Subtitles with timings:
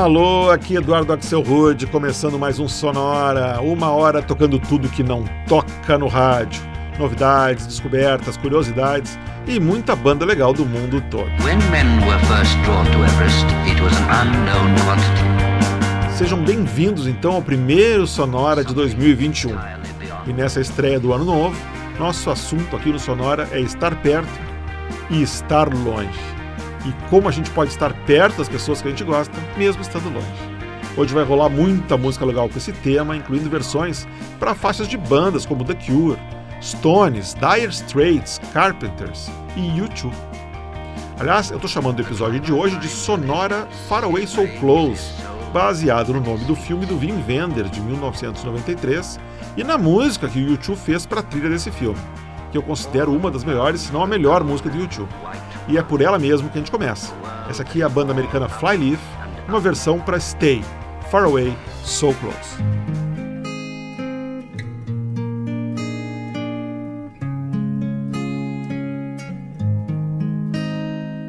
[0.00, 5.24] Alô, aqui Eduardo Axel Rude, começando mais um Sonora, uma hora tocando tudo que não
[5.46, 6.62] toca no rádio.
[6.98, 11.30] Novidades, descobertas, curiosidades e muita banda legal do mundo todo.
[16.16, 19.54] Sejam bem-vindos então ao primeiro Sonora de 2021.
[20.26, 21.54] E nessa estreia do ano novo,
[21.98, 24.32] nosso assunto aqui no Sonora é estar perto
[25.10, 26.39] e estar longe
[26.84, 30.12] e como a gente pode estar perto das pessoas que a gente gosta, mesmo estando
[30.12, 30.60] longe.
[30.96, 34.06] Hoje vai rolar muita música legal com esse tema, incluindo versões
[34.38, 36.18] para faixas de bandas como The Cure,
[36.60, 40.12] Stones, Dire Straits, Carpenters e U2.
[41.18, 45.14] Aliás, eu estou chamando o episódio de hoje de Sonora Far Away So Close,
[45.52, 49.20] baseado no nome do filme do Wim Wenders de 1993
[49.56, 51.98] e na música que o U2 fez para a trilha desse filme,
[52.50, 55.06] que eu considero uma das melhores, se não a melhor música do U2
[55.70, 57.14] e é por ela mesmo que a gente começa.
[57.48, 59.00] Essa aqui é a banda americana Flyleaf,
[59.48, 60.64] uma versão para Stay,
[61.10, 62.56] Far Away, So Close.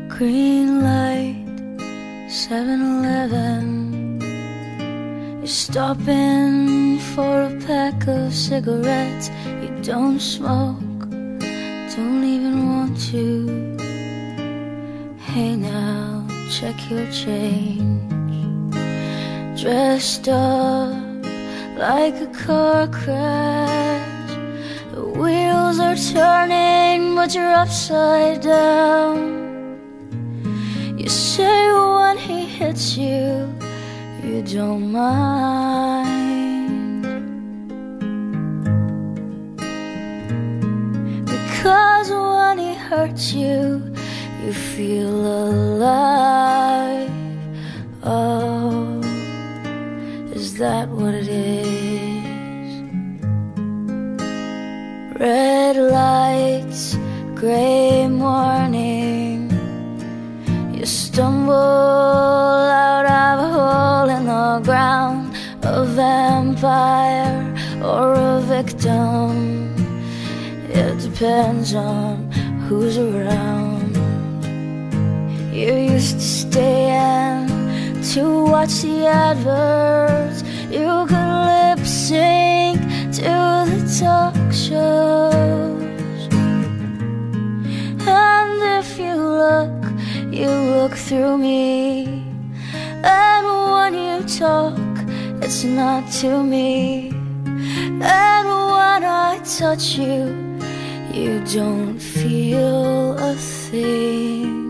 [0.09, 1.45] Green light,
[2.29, 4.19] 7-Eleven
[5.37, 9.31] You're stopping for a pack of cigarettes
[9.63, 13.80] You don't smoke, don't even want to
[15.33, 18.75] Hey now, check your change.
[19.61, 21.23] Dressed up
[21.77, 24.31] like a car crash.
[24.93, 29.79] The wheels are turning, but you're upside down.
[30.97, 33.55] You say when he hits you,
[34.25, 35.61] you don't mind.
[41.25, 43.90] Because when he hurts you,
[44.43, 45.09] you feel
[45.49, 47.11] alive.
[48.03, 48.99] Oh,
[50.33, 52.81] is that what it is?
[55.19, 56.97] Red lights,
[57.35, 59.51] gray morning.
[60.73, 67.53] You stumble out of a hole in the ground, a vampire
[67.83, 69.75] or a victim.
[70.69, 72.31] It depends on
[72.67, 73.70] who's around.
[75.51, 80.43] You used to stay in to watch the adverts.
[80.71, 82.79] You could lip sync
[83.17, 86.29] to the talk shows.
[88.07, 89.83] And if you look,
[90.31, 92.23] you look through me.
[93.03, 94.79] And when you talk,
[95.43, 97.09] it's not to me.
[97.45, 100.59] And when I touch you,
[101.13, 104.60] you don't feel a thing.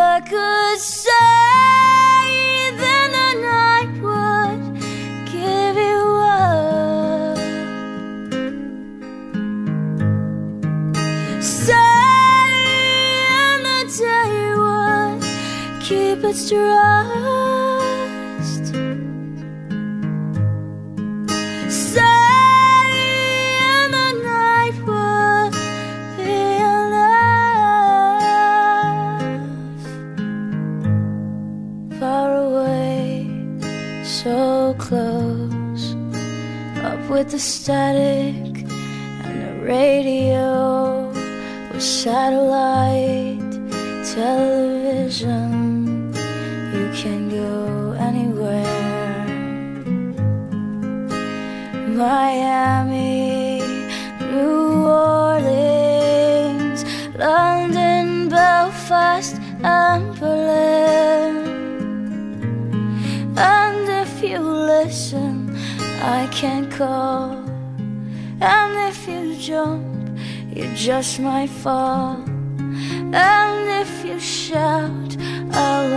[0.00, 1.10] I could say,
[2.76, 4.62] then the night would
[5.26, 6.04] give you.
[11.42, 11.74] Say,
[13.42, 15.22] and the day would
[15.82, 17.47] keep its trust.
[37.30, 38.57] The static
[66.78, 67.32] call.
[68.40, 70.16] And if you jump,
[70.54, 72.22] you just might fall.
[73.12, 75.10] And if you shout,
[75.50, 75.92] I'll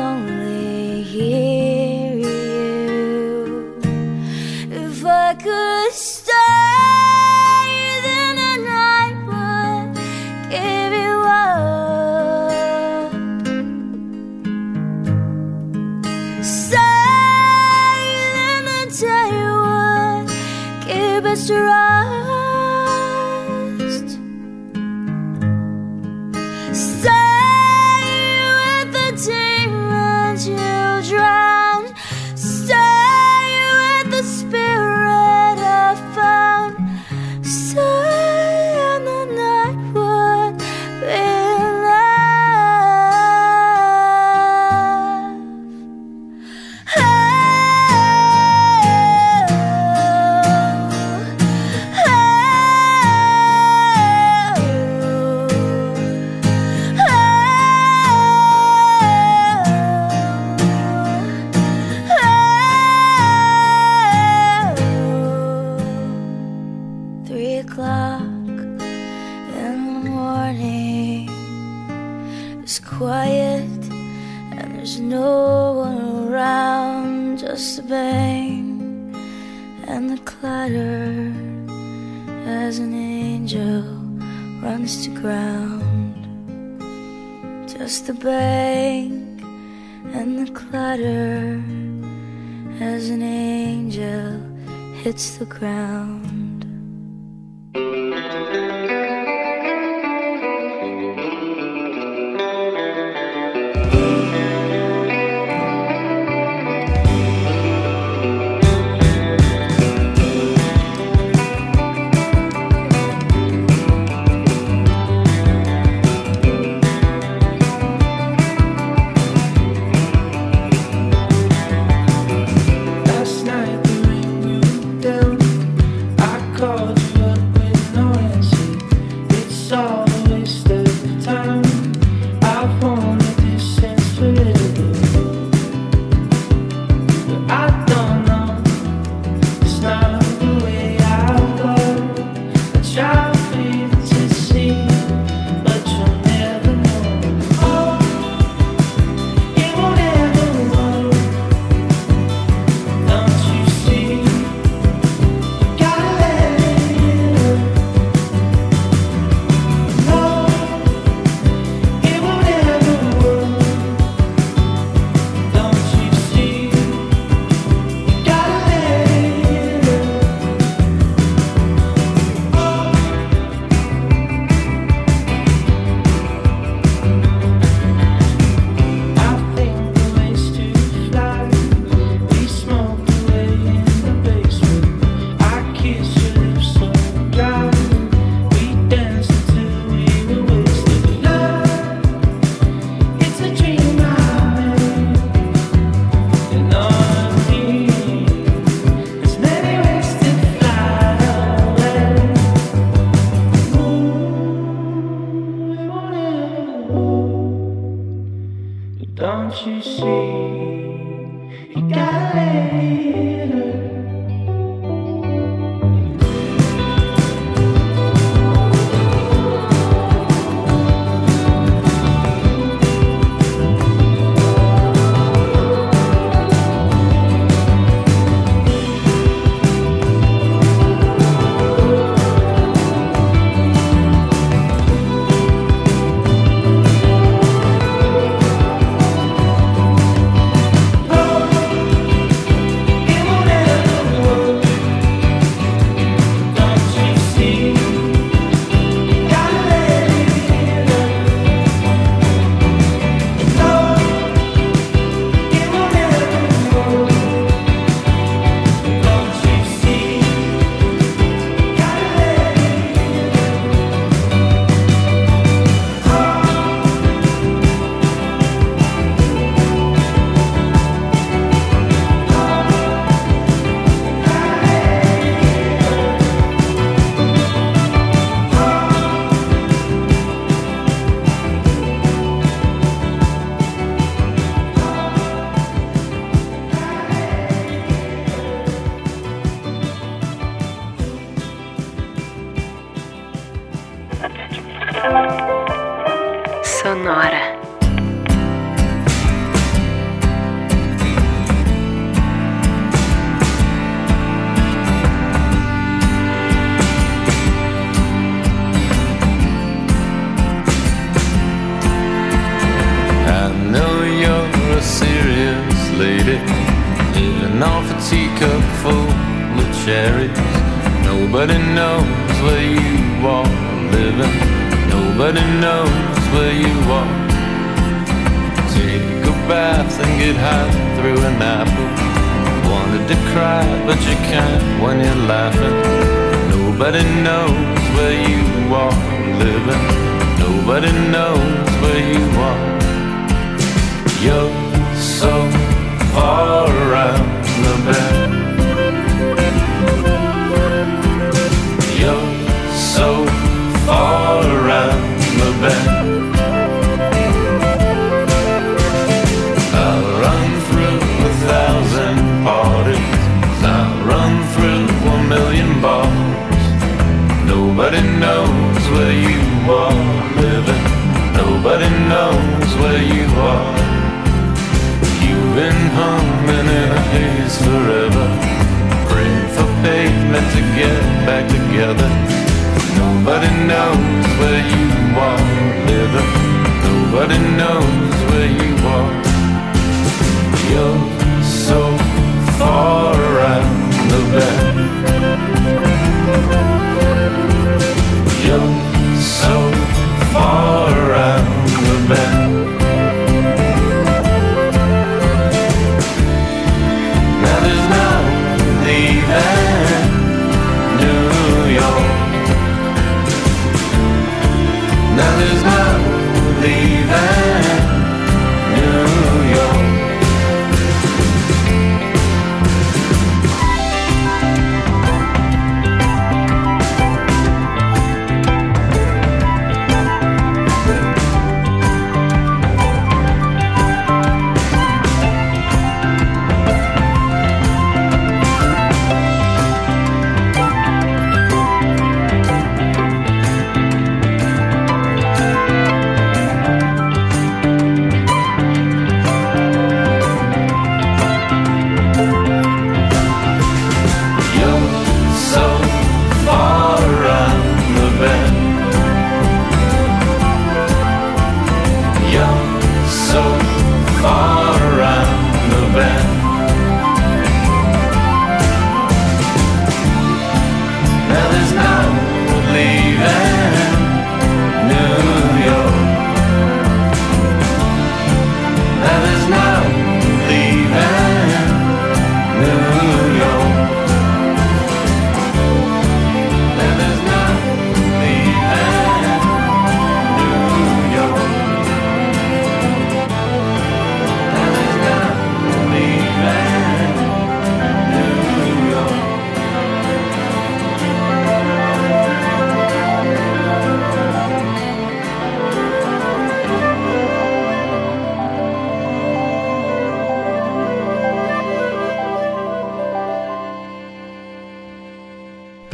[381.94, 382.21] together.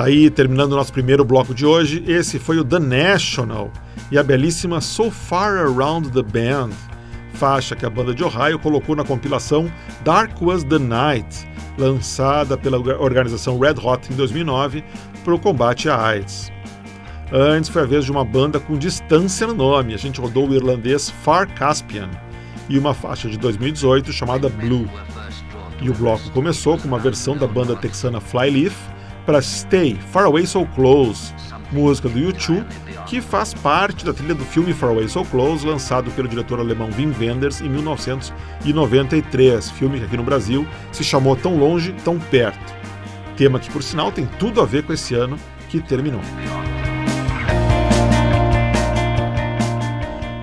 [0.07, 2.03] Aí, terminando o nosso primeiro bloco de hoje.
[2.07, 3.69] Esse foi o The National
[4.09, 6.69] e a belíssima So Far Around the Band,
[7.33, 9.69] faixa que a banda de Ohio colocou na compilação
[10.05, 11.47] Dark Was the Night,
[11.77, 14.83] lançada pela organização Red Hot em 2009
[15.25, 16.51] para o combate à AIDS.
[17.31, 20.55] Antes foi a vez de uma banda com distância no nome, a gente rodou o
[20.55, 22.09] irlandês Far Caspian
[22.69, 24.89] e uma faixa de 2018 chamada Blue.
[25.81, 28.73] E o bloco começou com uma versão da banda texana Flyleaf
[29.27, 31.34] para Stay, Far Away So Close,
[31.69, 32.65] música do U2,
[33.05, 36.89] que faz parte da trilha do filme Far Away So Close, lançado pelo diretor alemão
[36.98, 42.74] Wim Wenders em 1993, filme que aqui no Brasil se chamou Tão Longe, Tão Perto.
[43.36, 46.22] Tema que, por sinal, tem tudo a ver com esse ano que terminou.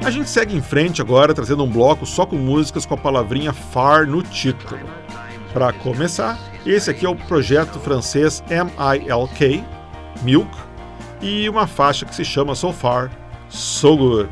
[0.04, 3.54] A gente segue em frente agora, trazendo um bloco só com músicas com a palavrinha
[3.54, 4.78] far no título.
[5.54, 9.64] Para começar, esse aqui é o projeto francês MILK,
[10.22, 10.50] Milk,
[11.22, 13.08] e uma faixa que se chama So Far,
[13.48, 14.30] So Good.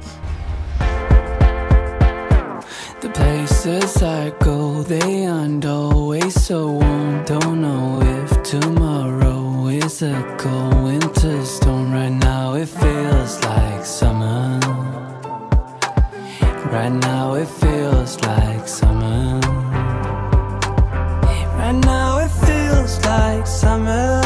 [3.00, 7.22] The places I go, they aren't always so warm.
[7.24, 11.92] Don't know if tomorrow is a cold winter storm.
[11.92, 14.58] Right now it feels like summer.
[16.72, 19.61] Right now it feels like summer.
[21.72, 24.21] Right now it feels like summer.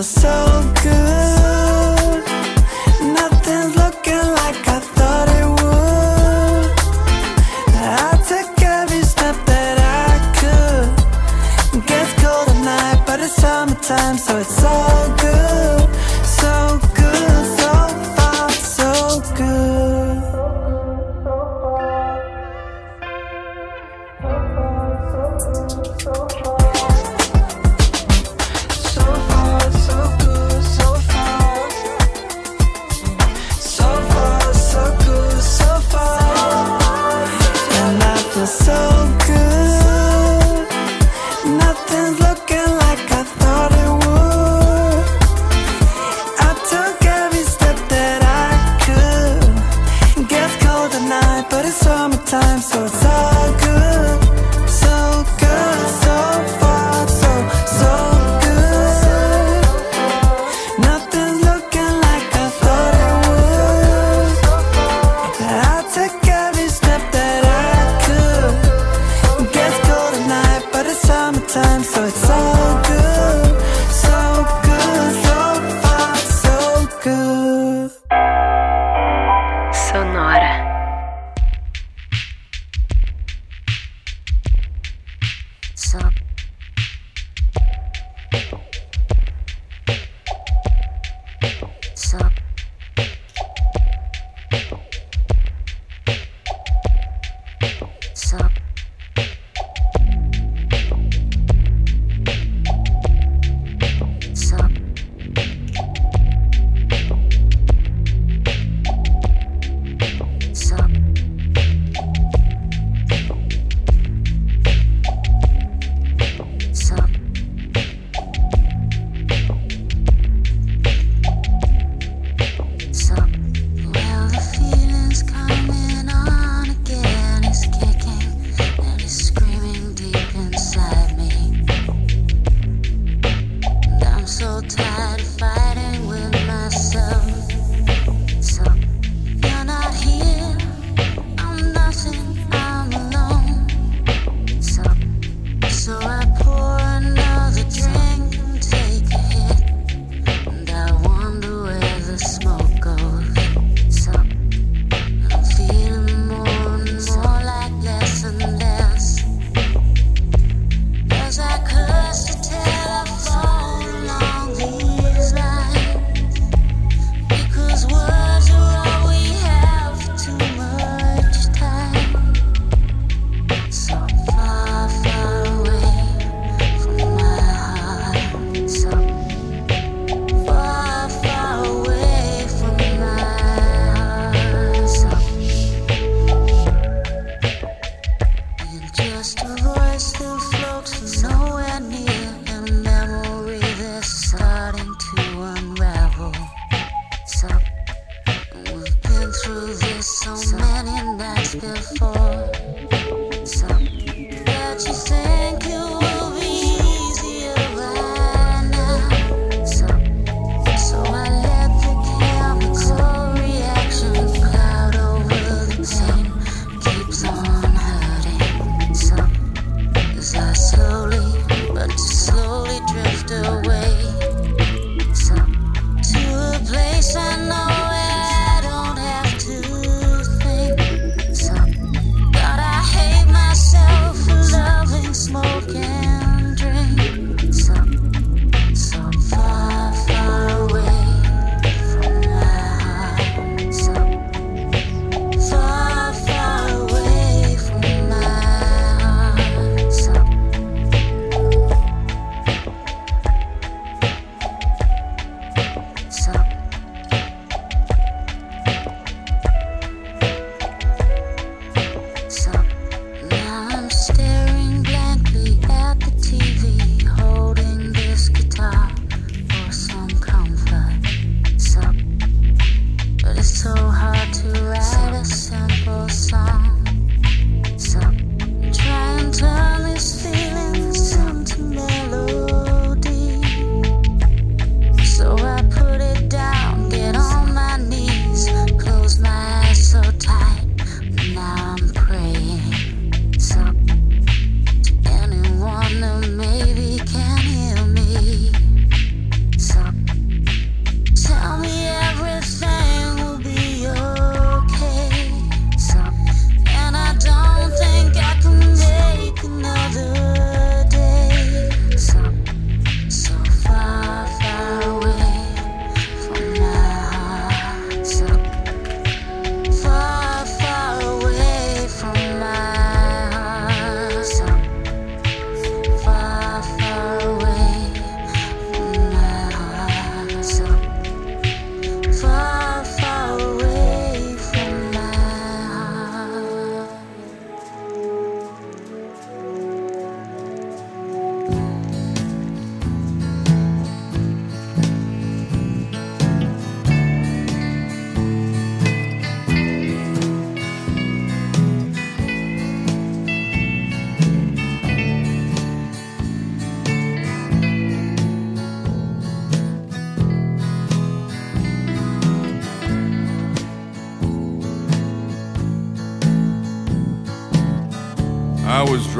[0.00, 0.49] And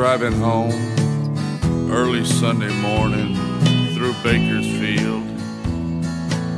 [0.00, 0.72] driving home
[1.92, 3.36] early Sunday morning
[3.92, 5.22] through Bakersfield,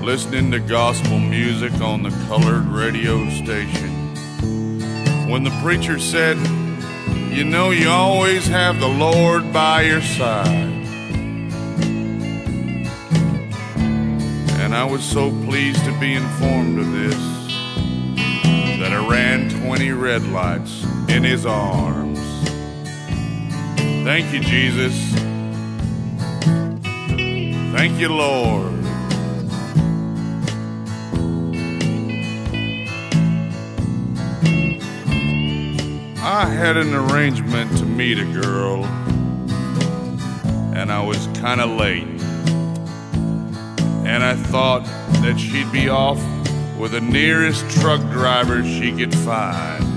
[0.01, 4.15] listening to gospel music on the colored radio station.
[5.29, 6.37] When the preacher said,
[7.33, 10.47] You know, you always have the Lord by your side.
[14.61, 17.17] And I was so pleased to be informed of this
[18.79, 22.02] that I ran 20 red lights in his arms.
[24.05, 25.13] Thank you, Jesus.
[27.73, 28.73] Thank you, Lord.
[36.25, 38.85] I had an arrangement to meet a girl,
[40.75, 42.09] and I was kind of late.
[44.05, 44.85] And I thought
[45.23, 46.19] that she'd be off
[46.77, 49.92] with the nearest truck driver she could find.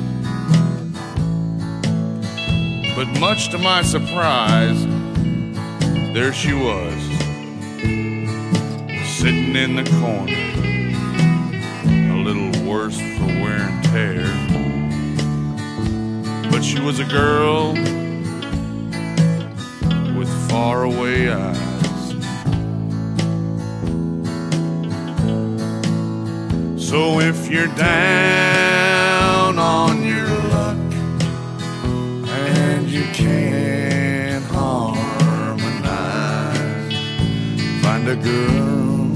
[2.95, 4.85] But much to my surprise,
[6.13, 6.93] there she was,
[9.17, 10.31] sitting in the corner,
[12.13, 14.23] a little worse for wear and tear.
[16.49, 17.73] But she was a girl
[20.17, 22.15] with faraway eyes.
[26.77, 28.84] So if you're down
[32.95, 35.65] you can't harmonize,
[37.83, 39.09] find a girl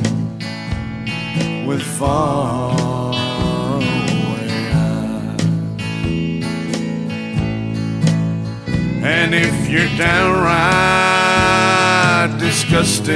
[1.66, 3.14] with faraway
[4.74, 5.44] eyes.
[9.02, 11.30] And if you're downright
[12.38, 13.16] disgusted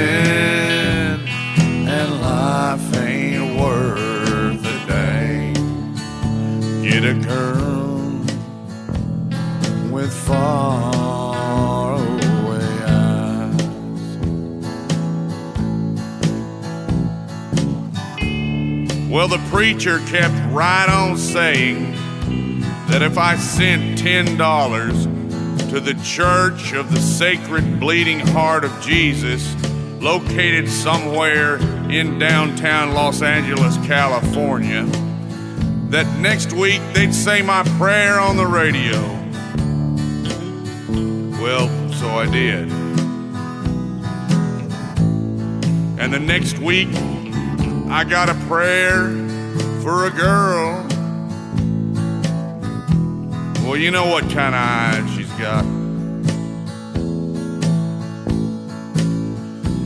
[1.94, 5.52] and life ain't worth a dang,
[6.82, 7.73] get a girl
[10.28, 12.04] with faraway
[12.86, 13.54] eyes.
[19.10, 21.92] Well, Well, the preacher kept right on saying
[22.88, 29.54] that if I sent $10 to the Church of the Sacred Bleeding Heart of Jesus,
[30.00, 31.56] located somewhere
[31.90, 34.84] in downtown Los Angeles, California,
[35.90, 39.23] that next week they'd say my prayer on the radio.
[41.44, 42.72] Well, so I did.
[46.00, 46.88] And the next week,
[47.90, 49.08] I got a prayer
[49.82, 50.86] for a girl.
[53.62, 55.66] Well, you know what kind of eyes she's got.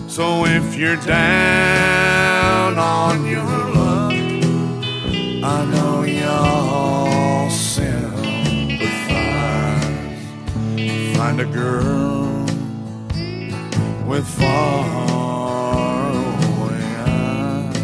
[0.09, 3.43] So if you're down on your
[3.75, 4.13] luck,
[5.43, 5.88] I know
[11.39, 12.45] A girl
[14.09, 17.77] with far away eyes.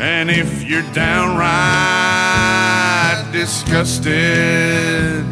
[0.00, 1.44] And if you're downright
[3.30, 5.24] disgusted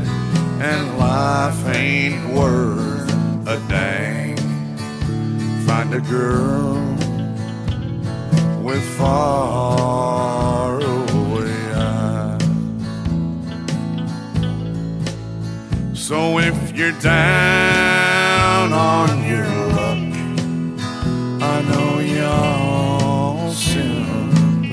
[0.63, 3.11] and life ain't worth
[3.49, 4.37] a dang,
[5.67, 6.75] find a girl
[8.63, 10.12] with far
[16.13, 19.47] So if you're down on your
[19.79, 20.13] luck,
[21.41, 24.69] I know y'all sympathize.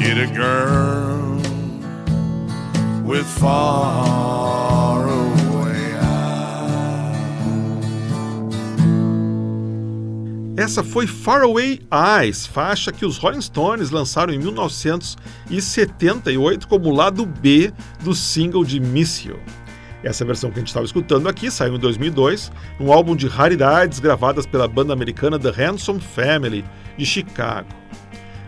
[0.00, 1.40] Get a girl
[3.04, 4.63] with far
[10.64, 17.70] Essa foi Faraway Eyes, faixa que os Rolling Stones lançaram em 1978 como lado B
[18.02, 19.38] do single de Miss You.
[20.02, 22.50] Essa versão que a gente estava escutando aqui saiu em 2002,
[22.80, 26.64] num álbum de raridades gravadas pela banda americana The Handsome Family,
[26.96, 27.68] de Chicago.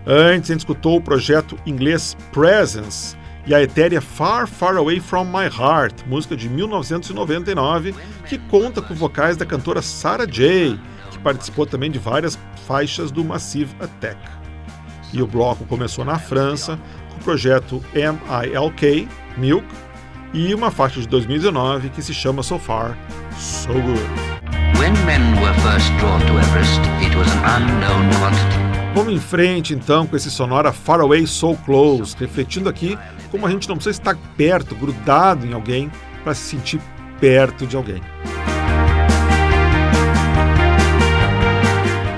[0.07, 3.15] Antes, a gente escutou o projeto inglês Presence
[3.47, 7.95] e a etérea Far, Far Away From My Heart, música de 1999,
[8.27, 10.81] que conta com vocais da cantora Sarah Jay,
[11.27, 14.17] participou também de várias faixas do Massive Attack.
[15.13, 16.79] E o bloco começou na França
[17.11, 19.67] com o projeto MILK, Milk,
[20.33, 22.97] e uma faixa de 2019 que se chama So Far,
[23.37, 24.01] So Good.
[26.39, 26.81] Everest.
[28.95, 32.97] Vamos em frente então com esse sonora Far Away So Close, refletindo aqui
[33.33, 35.91] como a gente não precisa estar perto, grudado em alguém,
[36.23, 36.81] para se sentir
[37.19, 38.01] perto de alguém.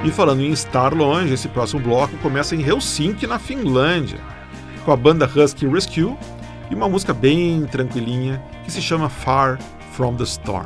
[0.09, 4.19] E falando em estar longe, esse próximo bloco começa em Helsinki, na Finlândia,
[4.83, 6.17] com a banda Husky Rescue
[6.71, 9.59] e uma música bem tranquilinha que se chama Far
[9.93, 10.65] From the Storm.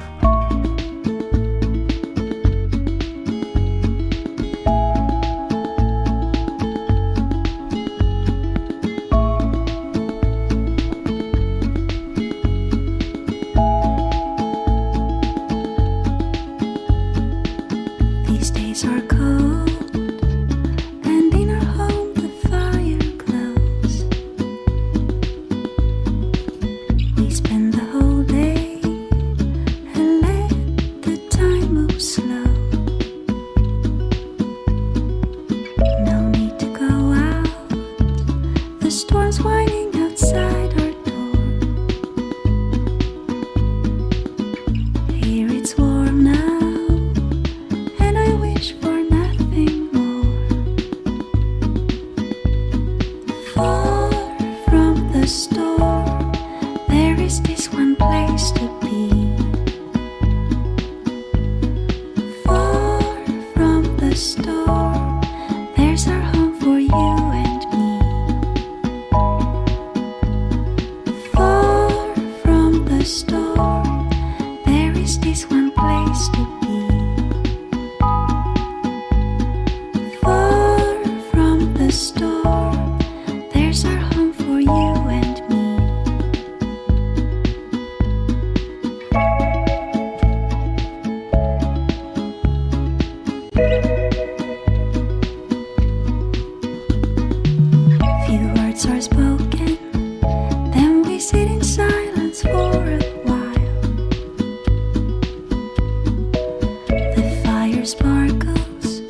[107.92, 109.02] Sparkles,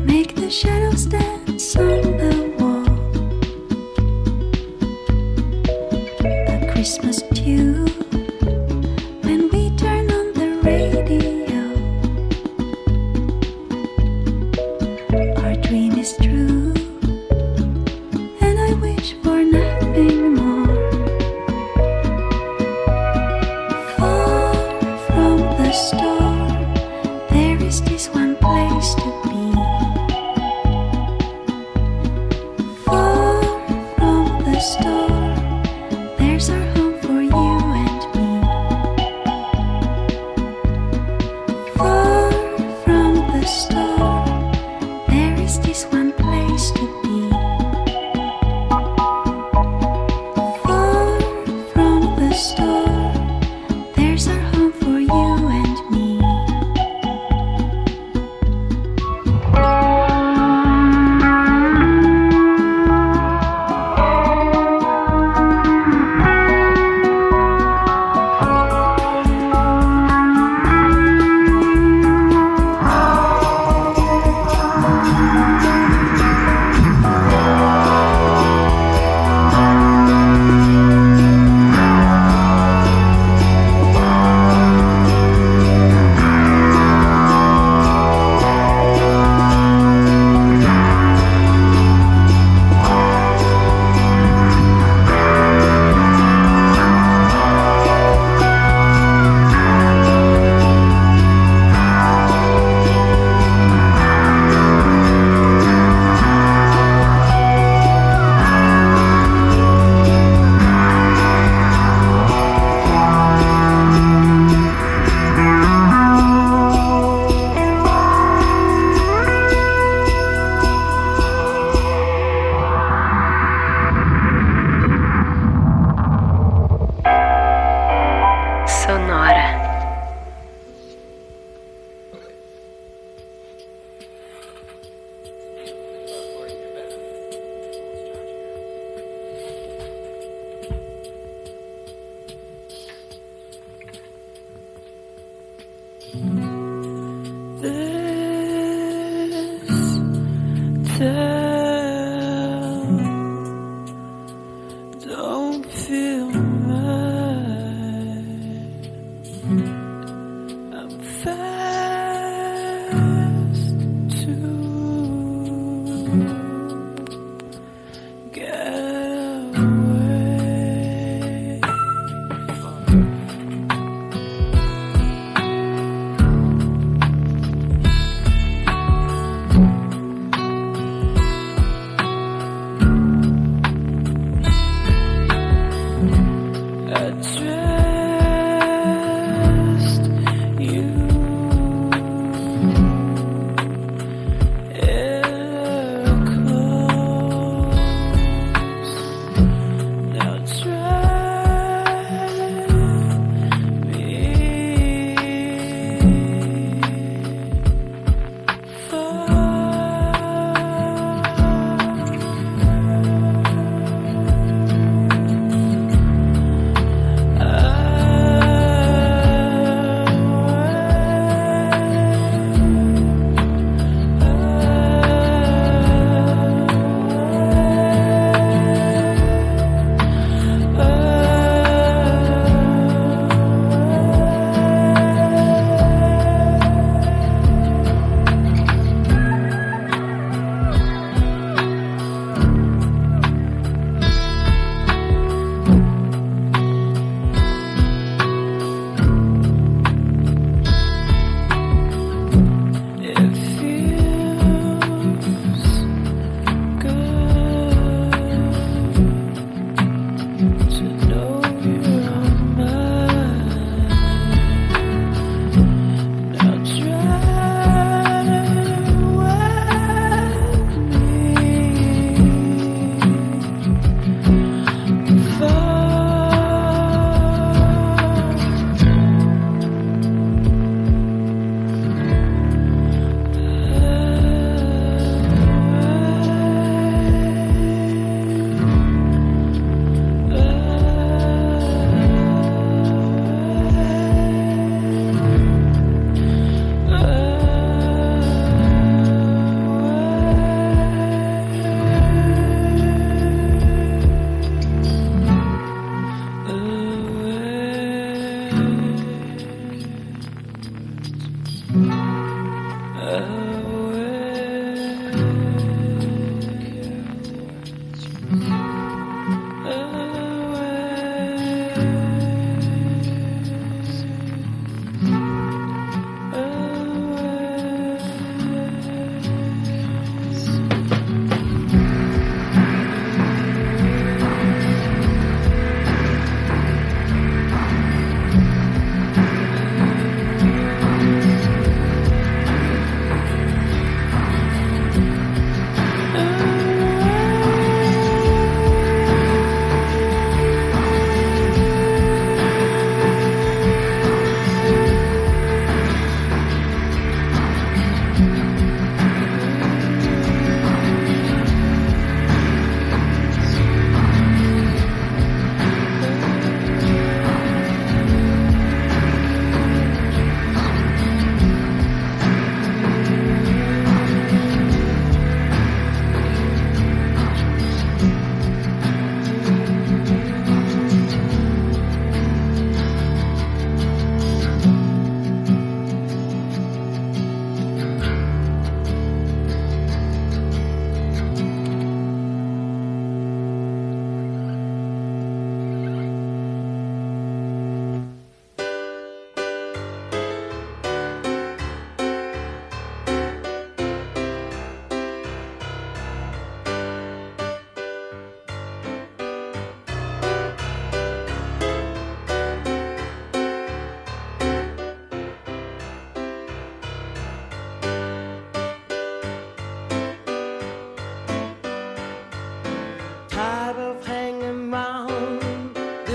[0.00, 2.33] make the shadows dance on the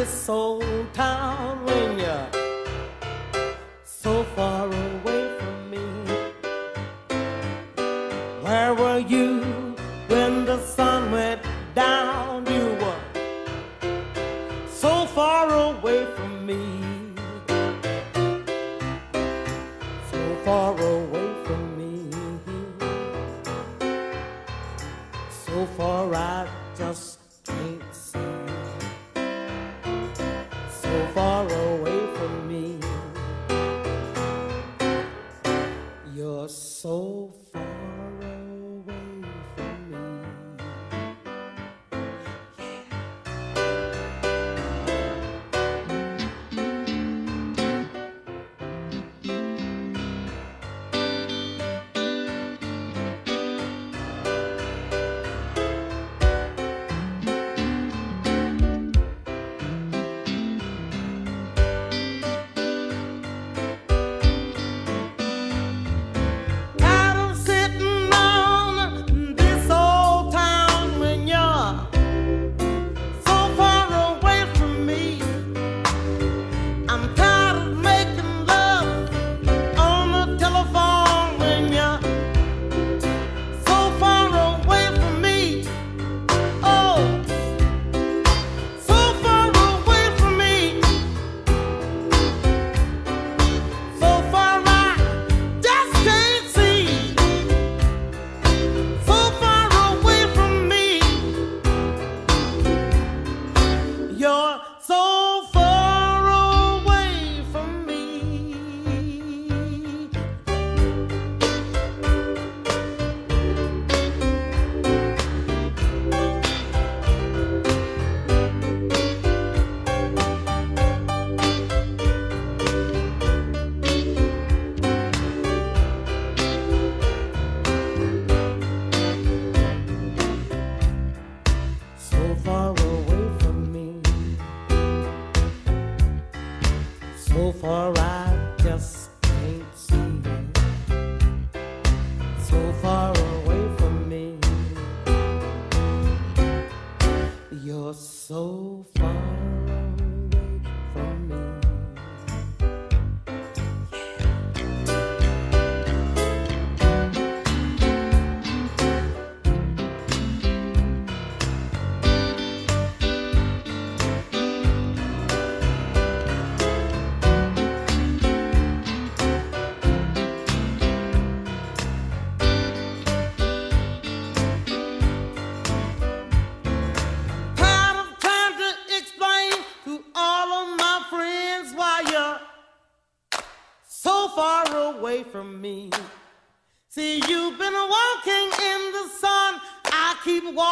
[0.10, 0.69] this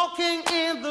[0.08, 0.87] walking in the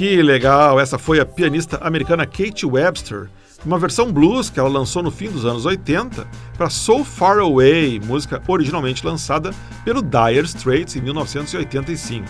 [0.00, 0.80] Que legal!
[0.80, 3.28] Essa foi a pianista americana Kate Webster,
[3.66, 6.26] uma versão blues que ela lançou no fim dos anos 80
[6.56, 9.50] para So Far Away, música originalmente lançada
[9.84, 12.24] pelo Dire Straits em 1985.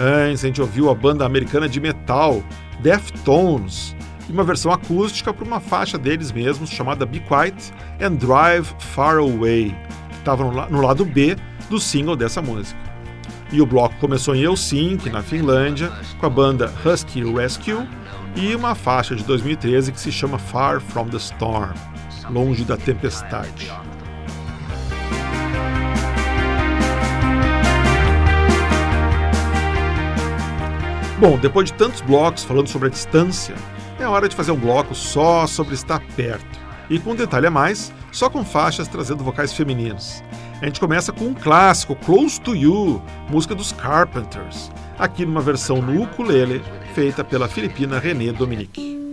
[0.00, 2.42] Antes a gente ouviu a banda americana de metal
[2.80, 3.94] Deftones
[4.26, 7.70] e uma versão acústica para uma faixa deles mesmos chamada Be Quiet
[8.00, 9.76] and Drive Far Away,
[10.08, 11.36] que estava no, la- no lado B
[11.68, 12.87] do single dessa música.
[13.50, 17.88] E o bloco começou em Helsinki, na Finlândia, com a banda Husky Rescue
[18.36, 21.72] e uma faixa de 2013 que se chama Far From the Storm
[22.30, 23.72] Longe da Tempestade.
[31.18, 33.56] Bom, depois de tantos blocos falando sobre a distância,
[33.98, 36.60] é hora de fazer um bloco só sobre estar perto.
[36.88, 40.22] E com um detalhe a mais, só com faixas trazendo vocais femininos.
[40.60, 43.00] A gente começa com um clássico, Close to You,
[43.30, 46.60] música dos Carpenters, aqui numa versão no ukulele,
[46.94, 49.07] feita pela filipina René Dominique.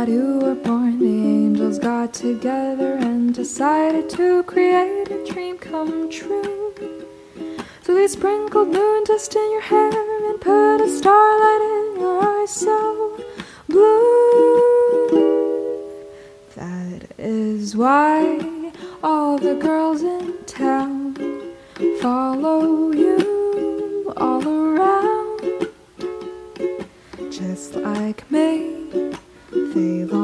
[0.00, 6.10] That you were born, the angels got together and decided to create a dream come
[6.10, 6.72] true.
[7.82, 12.50] So they sprinkled moon dust in your hair and put a starlight in your eyes
[12.50, 13.20] so
[13.68, 15.10] blue.
[16.56, 18.72] That is why
[19.02, 21.14] all the girls in town
[22.00, 25.68] follow you all around.
[27.30, 28.79] Just like me,
[29.80, 30.19] they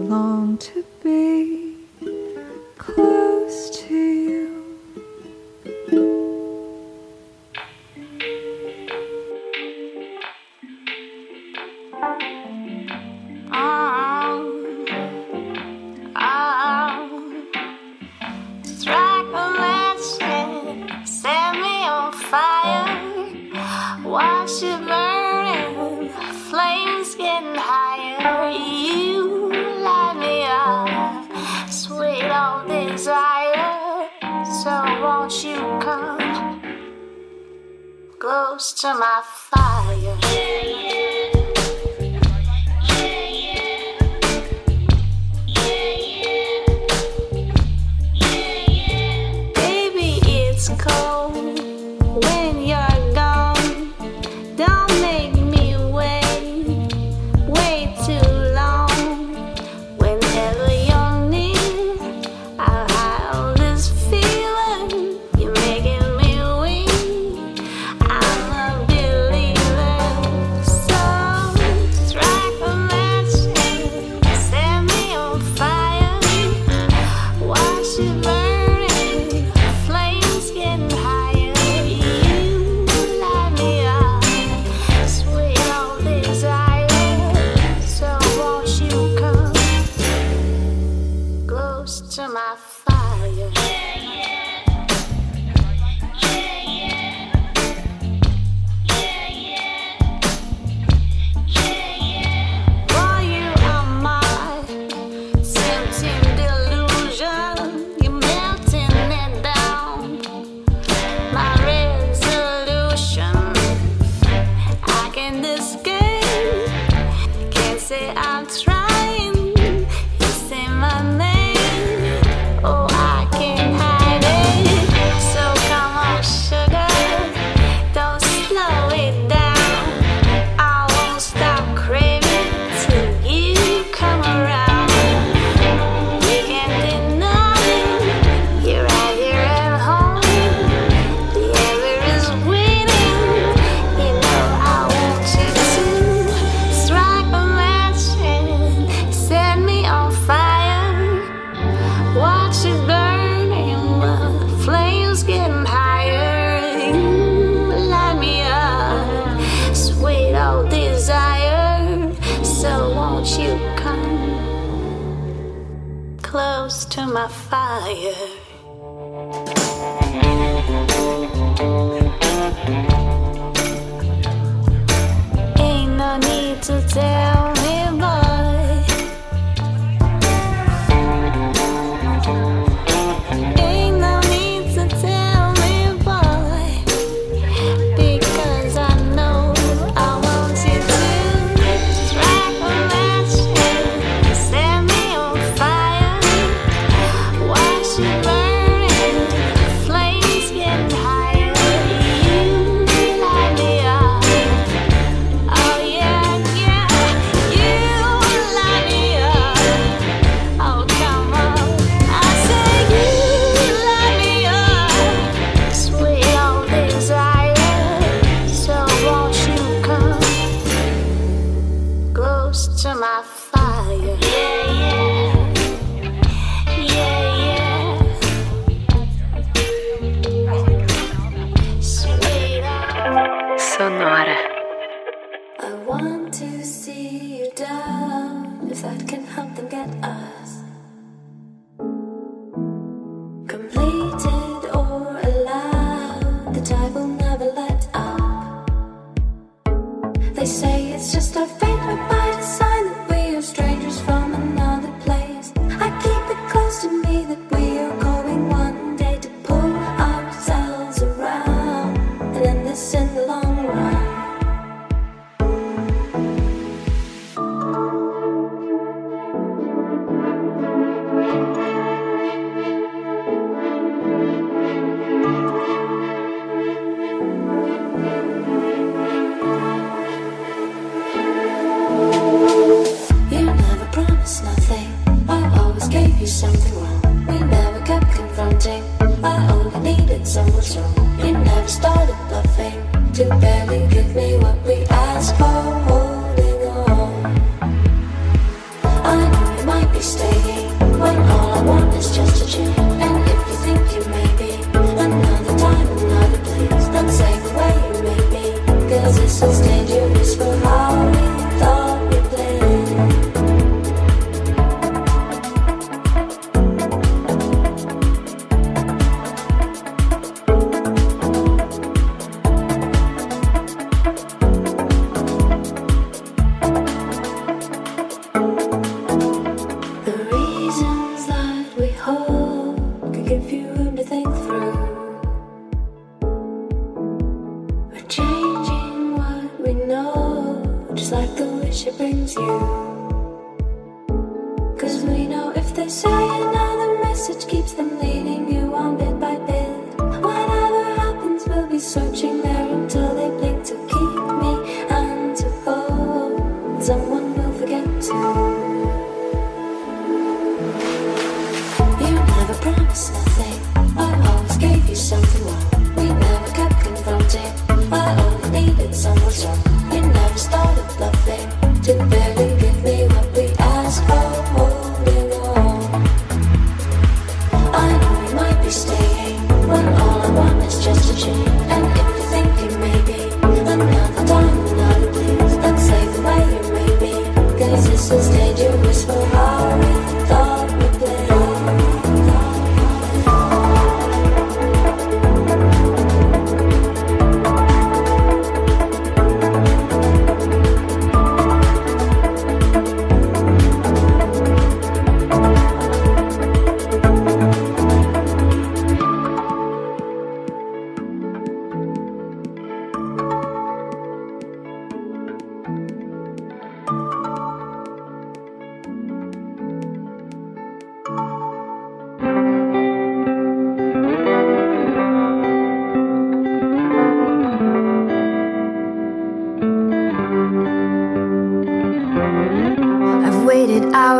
[0.00, 1.69] long to be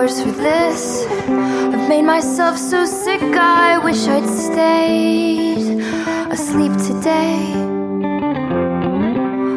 [0.00, 1.04] hours for this.
[1.28, 5.78] I've made myself so sick, I wish I'd stayed
[6.32, 7.52] asleep today.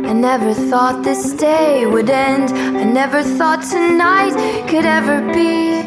[0.09, 2.51] I never thought this day would end.
[2.51, 4.35] I never thought tonight
[4.67, 5.82] could ever be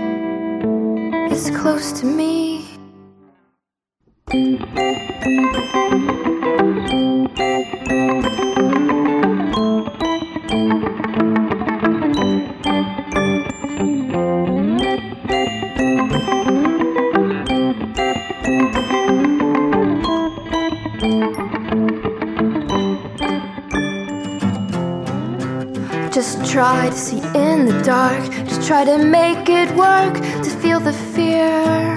[27.87, 28.21] dark.
[28.49, 30.15] Just try to make it work.
[30.45, 31.95] To feel the fear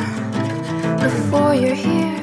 [1.02, 2.20] before you're here.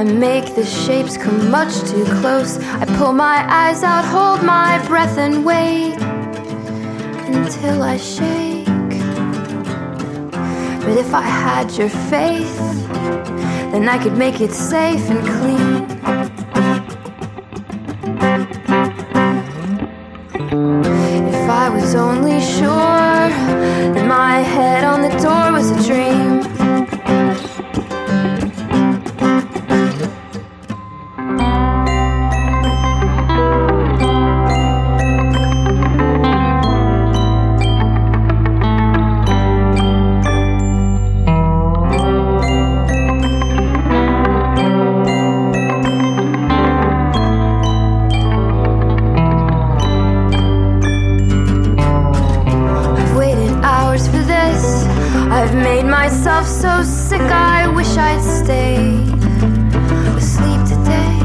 [0.00, 2.58] I make the shapes come much too close.
[2.82, 5.96] I pull my eyes out, hold my breath, and wait
[7.34, 8.66] until I shake.
[10.84, 12.56] But if I had your faith,
[13.72, 15.95] then I could make it safe and clean.
[56.46, 59.08] So sick, I wish I'd stayed
[60.16, 61.16] asleep today.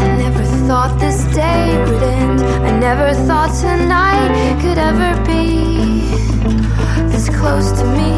[0.00, 2.40] I never thought this day would end.
[2.40, 6.00] I never thought tonight could ever be
[7.10, 8.16] this close to me.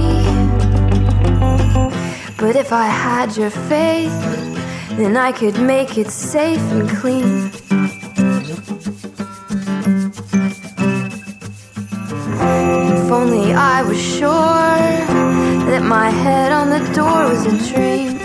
[2.36, 4.16] But if I had your faith,
[4.96, 7.67] then I could make it safe and clean.
[13.18, 14.78] Only I was sure
[15.70, 18.17] that my head on the door was a dream.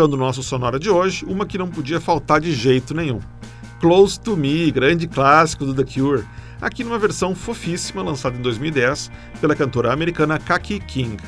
[0.00, 3.20] Fechando o nosso Sonora de hoje, uma que não podia faltar de jeito nenhum.
[3.80, 6.24] Close to Me, grande clássico do The Cure,
[6.58, 9.10] aqui numa versão fofíssima lançada em 2010
[9.42, 11.18] pela cantora americana Kaki King.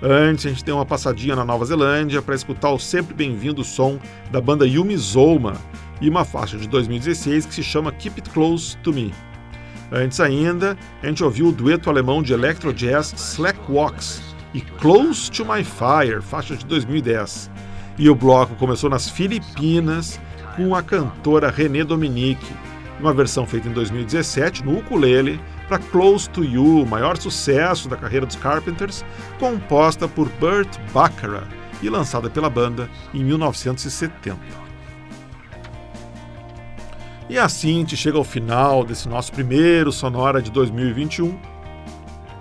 [0.00, 3.98] Antes, a gente tem uma passadinha na Nova Zelândia para escutar o sempre bem-vindo som
[4.30, 5.54] da banda Yumi Zouma
[6.00, 9.12] e uma faixa de 2016 que se chama Keep It Close to Me.
[9.90, 14.22] Antes ainda, a gente ouviu o dueto alemão de electro jazz Slack Walks
[14.54, 17.52] e Close to My Fire, faixa de 2010.
[17.96, 20.20] E o bloco começou nas Filipinas
[20.56, 22.52] com a cantora René Dominique,
[22.98, 28.26] uma versão feita em 2017 no ukulele para Close to You, maior sucesso da carreira
[28.26, 29.04] dos Carpenters,
[29.38, 31.46] composta por Burt Bacharach
[31.82, 34.36] e lançada pela banda em 1970.
[37.28, 41.38] E assim gente chega ao final desse nosso primeiro Sonora de 2021,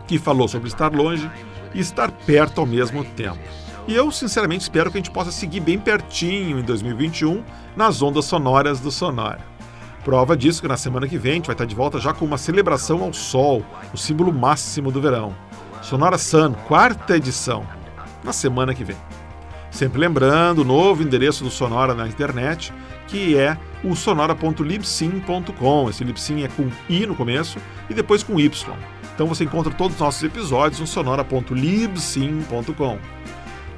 [0.08, 1.30] que falou sobre estar longe
[1.74, 3.63] e estar perto ao mesmo tempo.
[3.88, 7.44] E eu, sinceramente, espero que a gente possa seguir bem pertinho em 2021
[7.76, 9.42] nas ondas sonoras do Sonora.
[10.06, 12.26] Prova disso que na semana que vem a gente vai estar de volta já com
[12.26, 13.64] uma celebração ao sol,
[13.94, 15.36] o símbolo máximo do verão.
[15.82, 17.68] Sonora Sun, quarta edição,
[18.24, 18.96] na semana que vem.
[19.70, 22.74] Sempre lembrando o novo endereço do Sonora na internet,
[23.08, 25.90] que é o sonora.libsyn.com.
[25.90, 27.58] Esse Libsyn é com i no começo
[27.90, 28.74] e depois com y.
[29.14, 33.23] Então você encontra todos os nossos episódios no sonora.libsyn.com.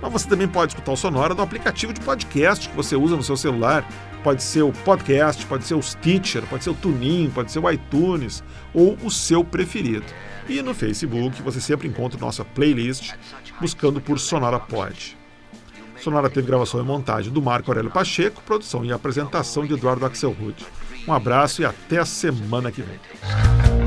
[0.01, 3.23] Mas você também pode escutar o Sonora no aplicativo de podcast que você usa no
[3.23, 3.87] seu celular.
[4.23, 7.69] Pode ser o podcast, pode ser o Stitcher, pode ser o TuneIn, pode ser o
[7.69, 8.43] iTunes
[8.73, 10.05] ou o seu preferido.
[10.47, 13.13] E no Facebook você sempre encontra nossa playlist
[13.59, 15.17] buscando por Sonora Pod.
[16.01, 20.55] Sonora teve gravação e montagem do Marco Aurélio Pacheco, produção e apresentação de Eduardo Axelrod.
[21.07, 23.84] Um abraço e até a semana que vem.